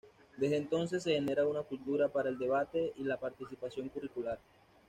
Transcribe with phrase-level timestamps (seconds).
[0.35, 4.39] Desde entonces se genera una cultura para el debate y la participación curricular.